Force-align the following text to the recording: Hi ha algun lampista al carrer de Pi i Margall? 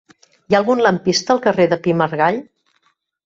Hi 0.51 0.55
ha 0.55 0.59
algun 0.59 0.79
lampista 0.85 1.35
al 1.35 1.43
carrer 1.45 1.67
de 1.73 1.79
Pi 1.83 1.93
i 1.95 1.97
Margall? 2.01 2.39